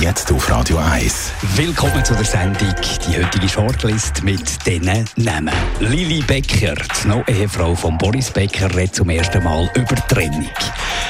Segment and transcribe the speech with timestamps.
[0.00, 1.32] Jetzt auf Radio 1.
[1.56, 2.72] Willkommen zu der Sendung.
[3.08, 5.52] Die heutige Shortlist mit diesen Namen.
[5.80, 10.46] Lili Becker, die noch Ehefrau von Boris Becker, redet zum ersten Mal über Trennung.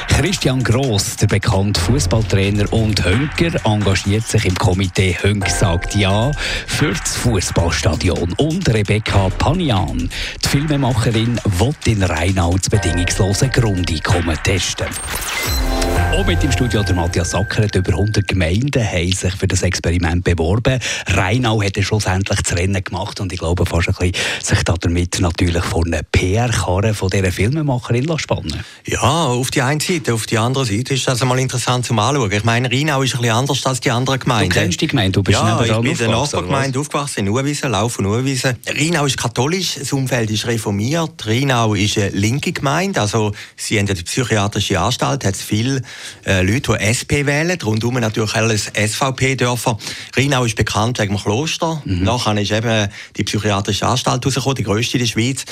[0.09, 6.31] Christian Gross, der bekannte Fußballtrainer und Hönker, engagiert sich im Komitee Hönk sagt Ja
[6.67, 8.33] für das Fußballstadion.
[8.39, 10.09] Und Rebecca Panian,
[10.43, 14.87] die Filmemacherin, will in Rheinau das bedingungslose Grundeinkommen testen.
[16.11, 17.75] Auch mit im Studio der Matthias Sackert.
[17.75, 20.81] Über 100 Gemeinden haben sich für das Experiment beworben.
[21.07, 25.63] Rheinau hat schlussendlich das Rennen gemacht und ich glaube fast ein bisschen sich damit natürlich
[25.63, 30.15] vor eine PR-Karre von dieser Filmemacherin spannen Ja, auf die eine Seite.
[30.15, 32.33] Auf die andere Seite ist das einmal interessant zum Anschauen.
[32.33, 34.49] Ich meine, Rheinau ist ein bisschen anders als die anderen Gemeinden.
[34.49, 37.71] Du kennst die Gemeinde, du bist ja, ich bin in der Nachbargemeinde aufgewachsen, in Uhrwiesen,
[37.71, 38.57] Lauf und Uhrwiesen.
[38.67, 41.27] Rheinau ist katholisch, das Umfeld ist reformiert.
[41.27, 45.83] Rheinau ist eine linke Gemeinde, also sie haben ja die psychiatrische Anstalt, hat viel
[46.27, 49.79] äh, Leute, die SP wählen, rundum natürlich alles SVP-Dörfer.
[50.17, 51.83] Rheinau ist bekannt wegen dem Kloster.
[51.85, 52.05] Mhm.
[52.05, 55.45] Nachher ist eben die psychiatrische Anstalt rausgekommen, die grösste in der Schweiz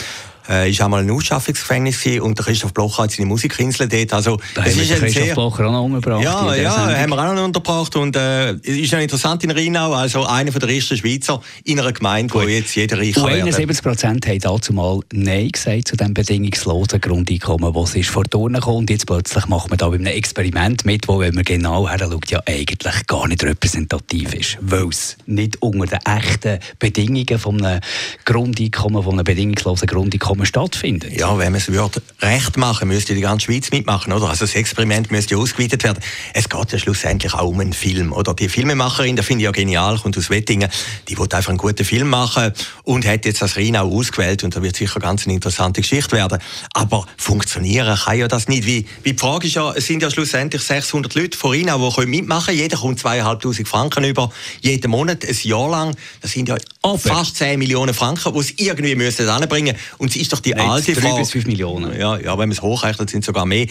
[0.48, 4.12] äh, ist einmal ein Ausschaffungsgefängnis und der Christoph Blocher hat seine Musikinsel dort.
[4.12, 5.34] Also, da es ist Christoph sehr...
[5.34, 6.22] Blocher auch noch untergebracht.
[6.22, 6.96] Ja, ja, Sendung.
[6.96, 10.68] haben wir auch noch untergebracht und äh, ist ja interessant in Rheinau, also einer der
[10.68, 12.44] ersten Schweizer in einer Gemeinde, Gut.
[12.44, 17.00] wo jetzt jeder reich Und 71 Prozent haben dazu mal Nein gesagt zu dem bedingungslosen
[17.00, 20.84] Grundeinkommen, das ist vor Turnen gekommen und jetzt plötzlich macht man da bei einem Experiment
[20.84, 25.16] mit, wo, wenn man genau her schaut, ja eigentlich gar nicht repräsentativ ist, weil es
[25.26, 27.80] nicht unter den echten Bedingungen von einem
[28.24, 31.18] Grundeinkommen, von einem bedingungslosen Grundeinkommen Einkommen stattfindet.
[31.18, 34.28] Ja, wenn man es würde recht machen, müsste die ganze Schweiz mitmachen, oder?
[34.28, 36.02] Also das Experiment müsste ausgeweitet werden.
[36.34, 38.34] Es geht ja schlussendlich auch um einen Film, oder?
[38.34, 40.70] Die Filmemacherin, da finde ich ja genial, kommt aus Wettingen,
[41.08, 42.52] die will einfach einen guten Film machen
[42.84, 46.38] und hat jetzt das Rheinau ausgewählt und da wird sicher ganz eine interessante Geschichte werden.
[46.74, 48.66] Aber funktionieren kann ja das nicht.
[48.66, 52.06] Wie, wie die Frage ist ja, es sind ja schlussendlich 600 Leute von Rheinau, die
[52.06, 52.58] mitmachen können.
[52.58, 54.30] Jeder kommt 2'500 Franken über,
[54.60, 55.96] jeden Monat, ein Jahr lang.
[56.20, 56.98] Das sind ja Aber.
[56.98, 59.96] fast 10 Millionen Franken, die sie irgendwie müssen anbringen müssen.
[59.98, 61.14] Und ist doch die Nein, alte Frage.
[61.14, 61.98] 3 bis 5 Millionen.
[61.98, 63.66] Ja, ja wenn man es hochrechnet, sind es sogar mehr.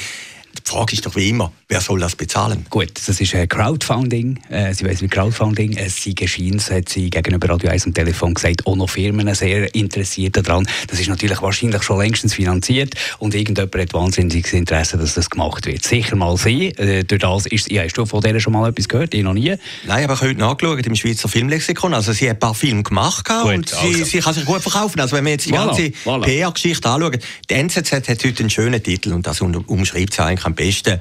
[0.66, 2.66] Die Frage ist doch wie immer, wer soll das bezahlen?
[2.70, 4.40] Gut, das ist ein Crowdfunding.
[4.50, 5.78] Äh, sie weiß wie Crowdfunding.
[5.78, 9.74] Es sie geschehen, hat sie gegenüber Radio 1 am Telefon gesagt, auch noch Firmen sehr
[9.76, 10.68] interessiert daran.
[10.88, 15.66] Das ist natürlich wahrscheinlich schon längstens finanziert und irgendjemand hat wahnsinniges Interesse, dass das gemacht
[15.66, 15.84] wird.
[15.84, 16.68] Sicher mal sie.
[16.70, 19.14] Äh, durch das ist, ja, hast du von der schon mal etwas gehört?
[19.14, 19.56] Ich noch nie.
[19.86, 21.94] Nein, aber ich habe heute nachgeschaut im Schweizer Filmlexikon.
[21.94, 24.04] Also sie hat ein paar Filme gemacht gut, und sie, also.
[24.06, 25.00] sie, kann sich gut verkaufen.
[25.00, 26.24] Also wenn wir jetzt die voilà, ganze voilà.
[26.24, 30.56] PR-Geschichte anschauen, die NZZ hat heute einen schönen Titel und das umschreibt sie eigentlich am
[30.56, 31.00] besten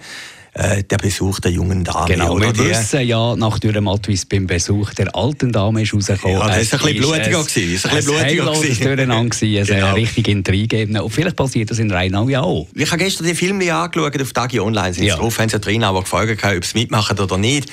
[0.55, 2.06] äh, der Besuch der jungen Dame.
[2.06, 3.59] Genau, wir wissen ja nach
[4.09, 6.38] es beim Besuch der alten Dame ist rausgekommen.
[6.38, 7.41] Ja, das war ein bisschen blutiger.
[7.41, 8.53] Es, es, ein bisschen blutiger.
[8.53, 9.94] Es genau.
[9.94, 10.87] richtig Intrige.
[11.03, 12.69] Und vielleicht passiert das in Rheinau ja auch.
[12.75, 14.94] Ich habe gestern die Filme angeschaut auf Tagi Online.
[14.94, 15.16] Sind ja.
[15.16, 17.69] drauf, haben sie Rheinauer gefragt, ob sie mitmachen oder nicht.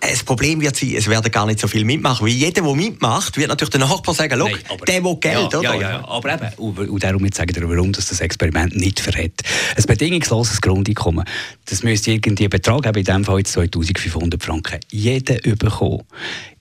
[0.00, 2.24] Das Problem wird sein, es werden gar nicht so viel mitmachen.
[2.24, 4.54] Weil jeder, der mitmacht, wird natürlich der Nachbar sagen, Nein,
[4.86, 5.74] der will Geld, ja, oder?
[5.74, 9.42] Ja, ja, aber eben, und darum jetzt sagen wir, warum das, das Experiment nicht verhält.
[9.76, 11.24] Ein bedingungsloses Grundeinkommen,
[11.64, 14.78] das müsste irgendwie Betrag haben, in diesem Fall jetzt 2500 Franken.
[14.90, 16.02] Jeder bekommen.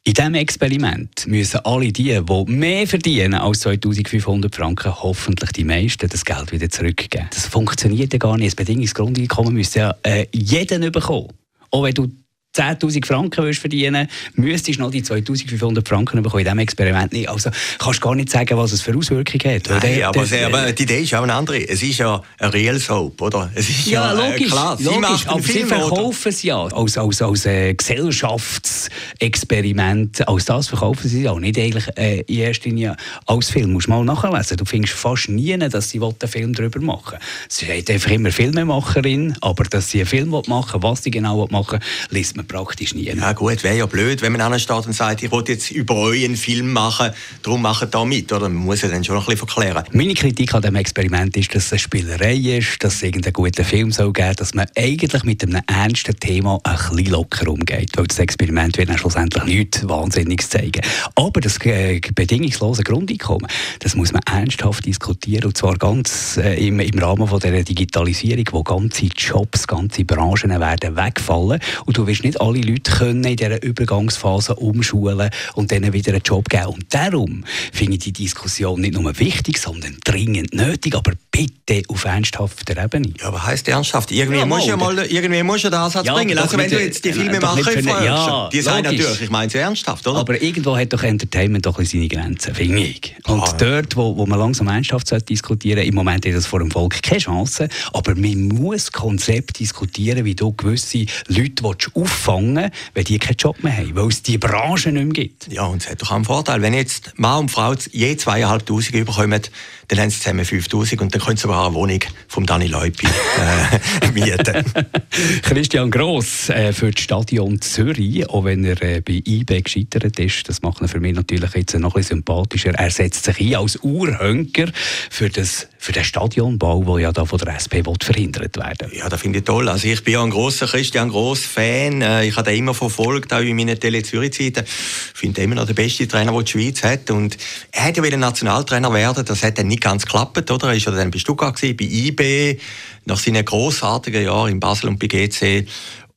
[0.04, 6.10] In diesem Experiment müssen alle die, die mehr verdienen als 2500 Franken, hoffentlich die meisten,
[6.10, 7.28] das Geld wieder zurückgeben.
[7.30, 8.48] Das funktioniert ja gar nicht.
[8.48, 11.28] Das Bedingungsgrundeinkommen müsste ja äh, jeden bekommen.
[11.70, 12.10] Auch wenn du
[12.56, 17.30] 10.000 Franken willst verdienen müsstest du noch die 2.500 Franken bekommen in diesem Experiment nicht.
[17.30, 19.70] Also kannst du gar nicht sagen, was es für Auswirkungen hat.
[19.70, 21.70] Nein, der, aber, der, aber, die Idee ist auch eine andere.
[21.70, 23.50] Es ist ja ein Real Soap, oder?
[23.56, 24.76] Es ist ja, ja logisch, äh, klar.
[24.78, 30.28] Sie logisch aber Film, sie verkaufen es ja als, als, als äh, Gesellschaftsexperiment.
[30.28, 32.98] Als das verkaufen sie es auch nicht eigentlich äh, in erster Linie
[33.28, 33.72] als Film.
[33.72, 34.58] Musst du mal nachlesen.
[34.58, 37.18] Du findest fast nie, dass sie einen Film darüber machen
[37.48, 41.80] Sie hat einfach immer Filmemacherin, aber dass sie einen Film machen was sie genau machen
[41.80, 43.06] will, liest man man praktisch nie.
[43.06, 46.26] Ja gut, wäre ja blöd, wenn man ansteht und sagt, ich wollte jetzt über euch
[46.26, 47.12] einen Film machen,
[47.44, 48.32] darum macht da mit.
[48.32, 48.50] Oder?
[48.50, 49.84] Man muss ja dann schon ein bisschen verklären.
[49.92, 53.64] Meine Kritik an diesem Experiment ist, dass es eine Spielerei ist, dass es irgendeinen guten
[53.64, 57.92] Film soll geben dass man eigentlich mit einem ernsten Thema ein bisschen locker umgeht.
[57.96, 60.82] Weil das Experiment wird dann schlussendlich nichts Wahnsinniges zeigen.
[61.16, 63.48] Aber das äh, bedingungslose Grundeinkommen,
[63.80, 65.46] das muss man ernsthaft diskutieren.
[65.46, 70.50] Und zwar ganz äh, im, im Rahmen von der Digitalisierung, wo ganze Jobs, ganze Branchen
[70.60, 71.60] werden wegfallen.
[71.86, 76.14] Und du wirst nicht nicht alle Leute können in dieser Übergangsphase umschulen und denen wieder
[76.14, 76.68] einen Job geben.
[76.68, 77.44] Und darum
[77.74, 83.14] finde ich die Diskussion nicht nur wichtig, sondern dringend nötig, aber bitte auf ernsthafter Ebene.
[83.20, 84.12] Ja, aber heisst ernsthaft?
[84.12, 86.38] Irgendwie ja, musst ja mal irgendwie musst du den Ansatz ja, bringen.
[86.38, 90.06] Also wenn du jetzt die Filme machst, ja, die sagen natürlich, ich meine es ernsthaft,
[90.08, 90.20] oder?
[90.20, 93.16] Aber irgendwo hat doch Entertainment doch seine Grenzen, finde ich.
[93.26, 96.60] Und ah, dort, wo, wo man langsam ernsthaft diskutieren sollte, im Moment hat das vor
[96.60, 101.64] dem Volk keine Chance, aber man muss Konzept diskutieren, wie du gewisse Leute
[101.94, 105.48] auffangen willst, wenn die keinen Job mehr haben, weil es die Branche nicht mehr gibt.
[105.52, 106.62] Ja, und es hat doch auch einen Vorteil.
[106.62, 109.42] Wenn jetzt Mann und Frau je zweieinhalbtausend bekommen,
[109.88, 113.06] dann haben sie zusammen 5000 und dann können sie sogar eine Wohnung vom Dani Leupi
[113.06, 114.66] äh, mieten.
[115.44, 120.50] Christian Gross äh, für das Stadion Zürich, auch wenn er äh, bei IB gescheitert ist,
[120.50, 122.72] das macht ihn für mich natürlich jetzt noch ein bisschen sympathischer.
[122.72, 124.72] Er setzt sich ein als Urhönker
[125.10, 129.22] für, das, für den Stadionbau, der ja da von der SP verhindert werden Ja, das
[129.22, 129.70] finde ich toll.
[129.70, 132.02] Also ich bin ja ein großer Christian Gross-Fan.
[132.02, 134.64] Äh, ich habe den immer verfolgt, auch in meinen Tele-Zürich-Zeiten.
[134.66, 137.12] Ich finde immer noch der beste Trainer, den die Schweiz hat.
[137.12, 137.38] Und
[137.72, 140.68] er hätte ja Nationaltrainer werden, das hat dann nicht ganz geklappt, oder?
[140.68, 142.58] Er war ja dann bei Stuttgart, bei IB,
[143.06, 145.68] nach seinen großartigen Jahren in Basel und bei GC.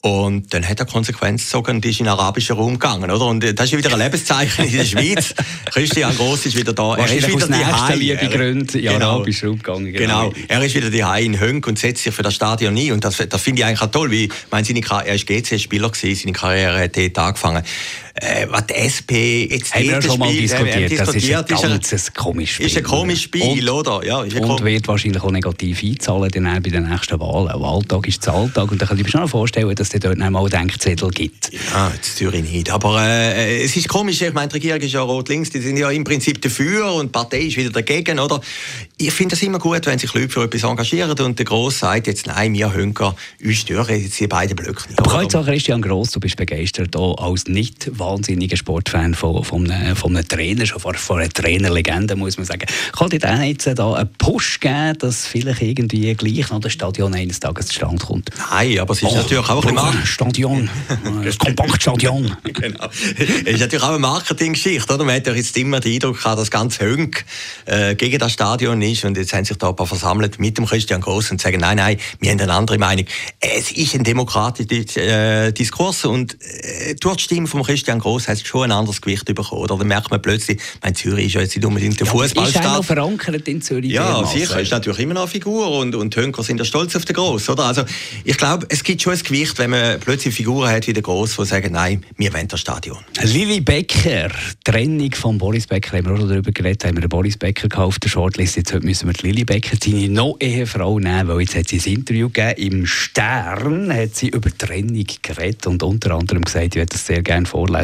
[0.04, 3.24] Und dann hat er Konsequenz gezogen und ist in den arabischen Raum gegangen, oder?
[3.24, 5.34] Und das ist wieder ein Lebenszeichen in der Schweiz.
[5.72, 6.96] Christian Gross ist wieder da.
[6.96, 7.94] Er ist wieder die Hai.
[7.94, 9.12] Liebe Gründe in genau.
[9.12, 9.92] arabischen Raum gegangen.
[9.94, 10.28] Genau.
[10.28, 10.46] genau.
[10.46, 12.92] Er ist wieder die Hai in Hönk und setzt sich für das Stadion ein.
[12.92, 15.88] Und das, das finde ich eigentlich auch toll, weil, ich meine, seine, er ist GC-Spieler
[15.88, 17.62] gewesen, seine Karriere hat dort angefangen
[18.14, 19.12] äh, was die SP
[19.50, 20.92] jetzt Haben wir schon mal diskutiert.
[20.92, 22.66] Äh, das ist ein ganz komisches Spiel.
[22.66, 24.06] Ist ein komisches Spiel, und, oder?
[24.06, 27.48] Ja, ist und wird wahrscheinlich auch negativ einzahlen dann bei den nächsten Wahlen.
[27.48, 30.16] Der Alltag ist der Alltag und da kann ich mir schon vorstellen, dass es dort
[30.16, 31.50] noch mal Denkzettel gibt.
[31.72, 32.70] Ja, jetzt Zürich nicht.
[32.70, 35.90] Aber äh, es ist komisch, ich meine, die Regierung ist ja rot-links, die sind ja
[35.90, 38.40] im Prinzip dafür und die Partei ist wieder dagegen, oder?
[38.96, 42.06] Ich finde es immer gut, wenn sich Leute für etwas engagieren und der Gross sagt
[42.06, 45.00] jetzt, nein, wir Hönker, uns stören jetzt die beiden Blöcke nicht.
[45.00, 49.70] Aber kann ich Christian Gross, du bist begeistert auch als nicht wahnsinniger Sportfan von, von,
[49.70, 52.66] einem, von einem Trainer, schon von, von einer Trainerlegende, muss man sagen.
[52.96, 57.14] Kann dir dann jetzt da einen Push geben, dass vielleicht irgendwie gleich noch das Stadion
[57.14, 58.30] eines Tages zustande kommt?
[58.50, 60.06] Nein, aber es ist oh, natürlich auch ein bisschen...
[60.06, 60.70] Stadion,
[61.24, 62.36] das Kompaktstadion.
[62.44, 62.88] genau.
[63.18, 65.04] Es ist natürlich auch eine Marketinggeschichte, oder?
[65.04, 67.24] Man hat ja jetzt immer den Eindruck gehabt, dass ganz Hönk
[67.66, 70.66] äh, gegen das Stadion ist und jetzt haben sich da ein paar versammelt mit dem
[70.66, 73.06] Christian Gross und sagen, nein, nein, wir haben eine andere Meinung.
[73.40, 78.36] Es ist ein demokratischer äh, Diskurs und äh, durch die Stimme von Christian Gross hat
[78.36, 79.62] es schon ein anderes Gewicht bekommen.
[79.62, 82.62] Oder dann merkt man plötzlich, mein Zürich ist ja jetzt nicht unbedingt der ja, Fußballstadt.
[82.62, 83.90] Ist auch noch verankert in Zürich.
[83.92, 86.94] Ja, sicher, ist natürlich immer noch eine Figur und, und die Hönker sind ja stolz
[86.96, 87.64] auf den Gross, oder?
[87.64, 87.84] Also
[88.24, 91.36] ich glaube, es gibt schon ein Gewicht, wenn man plötzlich Figuren hat wie der Gross,
[91.36, 92.98] die sagen, nein, wir wollen das Stadion.
[93.22, 94.30] Lili Becker,
[94.64, 97.68] Trennung von Boris Becker, haben wir auch schon darüber geredet, haben wir den Boris Becker
[97.68, 101.54] gekauft, der Shortlist, jetzt müssen wir die Lili Becker, seine noch Ehefrau nehmen, weil jetzt
[101.56, 106.42] hat sie ein Interview gegeben, im Stern hat sie über Trennung geredet und unter anderem
[106.42, 107.83] gesagt, ich werde das sehr gerne vorlesen,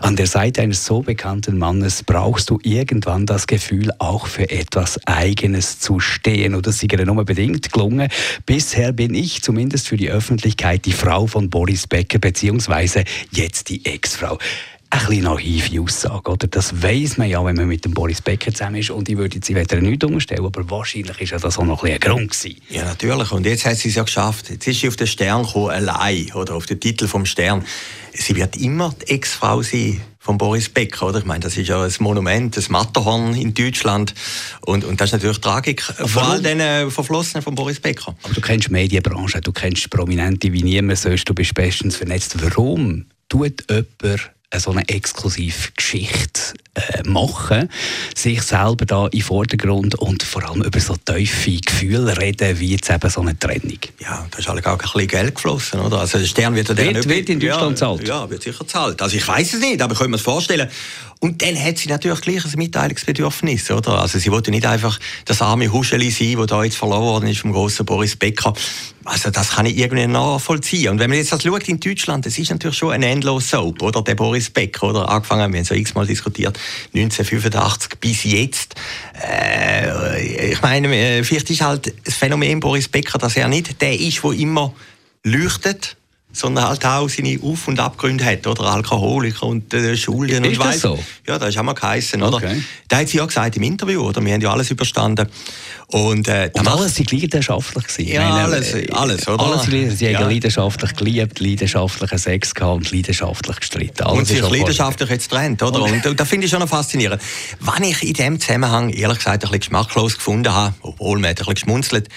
[0.00, 4.98] an der Seite eines so bekannten Mannes brauchst du irgendwann das Gefühl, auch für etwas
[5.06, 6.54] Eigenes zu stehen.
[6.54, 8.08] Und das ist ihr nur bedingt gelungen.
[8.46, 13.84] Bisher bin ich zumindest für die Öffentlichkeit die Frau von Boris Becker, beziehungsweise jetzt die
[13.84, 14.38] Ex-Frau
[14.94, 16.30] ein bisschen naive Aussage.
[16.30, 16.46] Oder?
[16.46, 18.90] Das weiß man ja, wenn man mit dem Boris Becker zusammen ist.
[18.90, 21.92] Und ich würde sie weder nicht umstellen, aber wahrscheinlich ist ja das auch noch ein,
[21.92, 22.60] ein Grund gewesen.
[22.70, 23.32] Ja, natürlich.
[23.32, 24.50] Und jetzt hat sie es ja geschafft.
[24.50, 27.64] Jetzt ist sie auf den Stern gekommen, allein, oder auf den Titel vom Stern.
[28.12, 31.18] Sie wird immer die Ex-Frau sein von Boris Becker, oder?
[31.18, 34.14] Ich meine, das ist ja ein Monument, das Matterhorn in Deutschland.
[34.60, 38.14] Und, und das ist natürlich Tragik vor all den Verflossenen von Boris Becker.
[38.22, 42.36] Aber du kennst die Medienbranche, du kennst Prominente wie niemand sonst, du bist bestens vernetzt.
[42.40, 47.68] Warum tut jemand so eine exklusive Geschichte äh, machen,
[48.14, 52.90] sich selber da im Vordergrund und vor allem über so tiefe Gefühle reden, wie jetzt
[52.90, 53.78] eben so eine Trennung.
[54.00, 56.00] Ja, da ist halt auch ein bisschen Geld geflossen, oder?
[56.00, 58.08] Also der Stern wird, wird, wird in Deutschland ja, zahlt?
[58.08, 59.00] Ja, wird sicher zahlt.
[59.00, 60.68] Also ich weiß es nicht, aber ich könnte mir das vorstellen.
[61.20, 64.00] Und dann hat sie natürlich gleich ein Mitteilungsbedürfnis, oder?
[64.00, 67.40] Also sie wollte nicht einfach das arme Huscheli sein, das da jetzt verloren worden ist
[67.40, 68.52] vom großen Boris Becker.
[69.04, 70.90] Also das kann ich irgendwie nachvollziehen.
[70.90, 73.82] Und wenn man jetzt das schaut in Deutschland, das ist natürlich schon ein endlos Soap,
[73.82, 74.02] oder?
[74.02, 75.08] Der Boris Becker, oder?
[75.08, 76.58] Angefangen, wir haben ja x-mal diskutiert,
[76.94, 78.74] 1985 bis jetzt.
[79.22, 83.98] Äh, ich meine, äh, vielleicht ist halt das Phänomen Boris Becker, dass er nicht der
[83.98, 84.74] ist, der immer
[85.22, 85.96] leuchtet,
[86.34, 88.64] sondern halt auch seine Auf- und Abgründe hat, oder?
[88.64, 90.98] Alkoholiker und äh, Schulden ist und das so?
[91.26, 92.36] Ja, das ist auch mal geheißen, oder?
[92.36, 92.62] Okay.
[92.88, 94.22] Da hat sie ja gesagt im Interview, oder?
[94.22, 95.28] Wir haben ja alles überstanden.
[95.86, 97.84] Und, äh, und alles war leidenschaftlich.
[97.86, 98.12] Gewesen.
[98.12, 99.44] Ja, meine, alles, äh, alles, oder?
[99.44, 100.18] Alles, sie ja.
[100.18, 104.02] haben leidenschaftlich geliebt, leidenschaftlichen Sex gehabt und leidenschaftlich gestritten.
[104.02, 105.82] Alles und sich leidenschaftlich jetzt trennt, oder?
[105.82, 107.22] Und, und das finde ich schon noch faszinierend.
[107.60, 111.34] Was ich in diesem Zusammenhang, ehrlich gesagt, ein bisschen geschmacklos gefunden habe, obwohl man ein
[111.36, 112.08] bisschen geschmunzelt,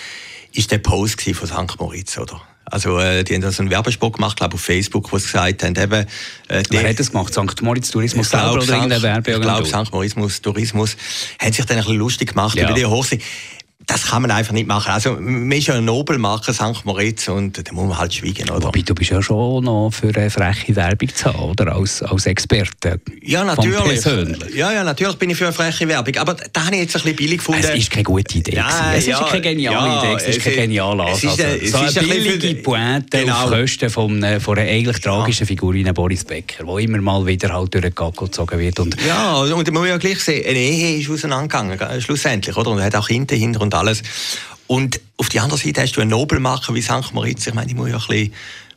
[0.54, 1.80] ist der Post von St.
[1.80, 2.42] Moritz, oder?
[2.70, 5.64] Also äh, die haben da so einen Werbespot gemacht, glaube auf Facebook, wo sie gesagt
[5.64, 6.06] haben, eben...
[6.50, 7.34] Äh, Wer hat das gemacht?
[7.34, 7.62] St.
[7.62, 9.64] Moritz Tourismus selber oder irgendeine Werbeagentur?
[9.64, 10.18] Ich glaube, St.
[10.18, 10.98] Moritz Tourismus
[11.40, 12.66] hat sich dann ein bisschen lustig gemacht ja.
[12.66, 13.20] über die Hochsee
[13.88, 14.92] das kann man einfach nicht machen.
[14.92, 16.84] Also, man ist ja eine Nobelmarke, St.
[16.84, 18.68] Moritz, und da muss man halt schweigen, oder?
[18.68, 21.74] Wobei, du bist ja schon noch für eine freche Werbung zu haben, oder?
[21.74, 23.00] Als, als Experte.
[23.22, 24.04] Ja, natürlich.
[24.54, 26.18] Ja, ja, natürlich bin ich für eine freche Werbung.
[26.18, 27.64] Aber da habe ich jetzt ein bisschen billig gefunden.
[27.64, 28.56] Es ist keine gute Idee.
[28.56, 30.16] Nein, es ja, ist keine geniale ja, Idee.
[30.18, 31.24] Es ist kein genialer Ansatz.
[31.24, 33.44] Es ist, eine, es so eine, eine billige Pointe genau.
[33.46, 35.48] auf Kosten von, äh, von einer eigentlich tragischen ja.
[35.48, 38.82] Figur wie Boris Becker, die immer mal wieder halt durch den Gaggo gezogen wird.
[38.82, 42.72] Und ja, und man muss ja gleich sehen, eine Ehe ist auseinandergegangen, schlussendlich, oder?
[42.72, 44.04] Und hat auch Kinder hinter und alles.
[44.68, 47.14] Und auf der anderen Seite hast du einen Nobelmacher wie St.
[47.14, 47.48] Moritz.
[47.48, 48.34] Ich meine, die muss ja ein bisschen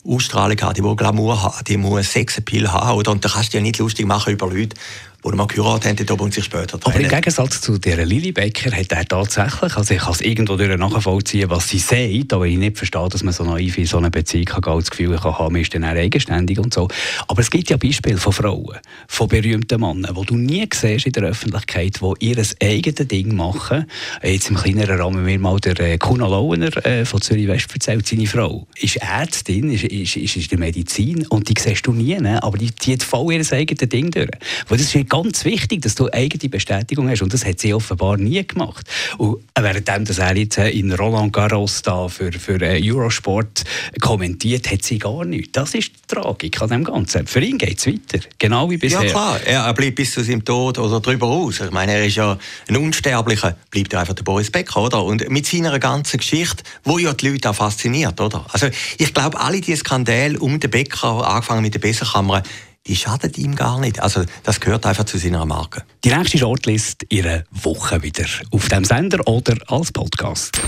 [0.06, 2.96] Ausstrahlung haben, die muss Glamour haben, die muss Sexappeal haben.
[2.96, 3.10] Oder?
[3.10, 4.76] Und da kannst du ja nicht lustig machen über Leute,
[5.24, 6.96] die mal geheiratet haben und sich später trennen.
[6.96, 10.56] Aber im Gegensatz zu der Lili Becker hat er tatsächlich, also ich kann es irgendwo
[10.56, 13.98] durch nachvollziehen, was sie sagt, aber ich nicht verstehe, dass man so naiv in so
[13.98, 16.88] einer Beziehung kann, das Gefühl kann haben, man ist dann eigenständig und so.
[17.28, 21.12] Aber es gibt ja Beispiele von Frauen, von berühmten Männern, die du nie siehst in
[21.12, 23.86] der Öffentlichkeit, die ihr eigenes Ding machen.
[24.22, 28.06] Jetzt im kleineren Rahmen mir mal der äh, Kuna Launer äh, von Zürich West erzählt,
[28.06, 32.18] seine Frau ist Ärztin, ist, ist, ist in der Medizin und die siehst du nie,
[32.18, 32.42] ne?
[32.42, 34.28] aber die zieht voll ihr eigenes Ding durch.
[34.68, 37.20] Weil das ist ganz wichtig, dass du eigene Bestätigung hast.
[37.20, 38.86] Und das hat sie offenbar nie gemacht.
[39.18, 43.64] Und währenddem, dass er jetzt äh, in Roland Garros da für, für äh, Eurosport
[44.00, 45.52] kommentiert, hat sie gar nichts.
[45.52, 47.26] Das ist die Tragik an dem Ganzen.
[47.26, 48.24] Für ihn geht es weiter.
[48.38, 49.02] Genau wie bisher.
[49.02, 49.40] Ja, klar.
[49.44, 51.60] Er bleibt bis zu seinem Tod oder darüber aus.
[51.60, 52.38] Ich meine, er ist ja
[52.68, 53.56] ein Unsterblicher.
[53.70, 55.04] Bleibt einfach der Boris Becker, oder?
[55.04, 58.46] Und mit seiner ganzen Geschichte, wo ja die Leute auch fasziniert, oder?
[58.52, 62.42] Also, ich glaube, alle diese Skandale um den Becker, angefangen mit der Besserkammer,
[62.86, 64.00] die schadet ihm gar nicht.
[64.00, 65.82] Also das gehört einfach zu seiner Marke.
[66.04, 70.60] Die nächste Shortlist ihre Woche wieder auf dem Sender oder als Podcast.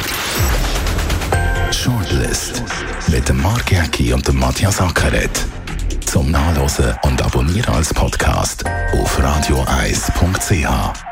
[1.73, 2.63] Shortlist
[3.09, 5.47] mit dem Mark Jäcki und dem Matthias Ackeret.
[6.05, 11.12] Zum Nachlesen und Abonnieren als Podcast auf radioeis.ch.